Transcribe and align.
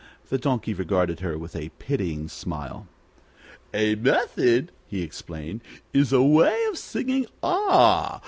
The 0.29 0.39
Donkey 0.39 0.73
regarded 0.73 1.19
her 1.19 1.37
with 1.37 1.55
a 1.55 1.69
pitying 1.77 2.27
smile. 2.27 2.87
"A 3.71 3.93
method," 3.93 4.71
he 4.87 5.03
explained, 5.03 5.61
"is 5.93 6.11
a 6.11 6.23
way 6.23 6.59
of 6.71 6.79
singing 6.79 7.27
'Ah!' 7.43 8.19